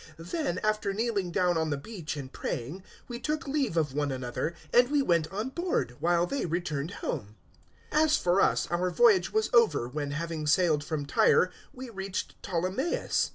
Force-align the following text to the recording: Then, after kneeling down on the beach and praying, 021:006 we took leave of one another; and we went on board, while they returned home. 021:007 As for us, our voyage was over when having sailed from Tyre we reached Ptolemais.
Then, 0.17 0.59
after 0.63 0.95
kneeling 0.95 1.29
down 1.31 1.59
on 1.59 1.69
the 1.69 1.77
beach 1.77 2.17
and 2.17 2.33
praying, 2.33 2.79
021:006 3.07 3.09
we 3.09 3.19
took 3.19 3.47
leave 3.47 3.77
of 3.77 3.93
one 3.93 4.11
another; 4.11 4.55
and 4.73 4.89
we 4.89 5.03
went 5.03 5.27
on 5.31 5.49
board, 5.49 5.95
while 5.99 6.25
they 6.25 6.47
returned 6.47 6.89
home. 7.05 7.35
021:007 7.91 8.03
As 8.03 8.17
for 8.17 8.41
us, 8.41 8.65
our 8.71 8.89
voyage 8.89 9.31
was 9.31 9.51
over 9.53 9.87
when 9.87 10.09
having 10.09 10.47
sailed 10.47 10.83
from 10.83 11.05
Tyre 11.05 11.51
we 11.71 11.91
reached 11.91 12.33
Ptolemais. 12.41 13.29